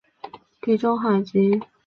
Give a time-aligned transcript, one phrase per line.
[0.23, 1.71] 分布于地中海及东大西洋。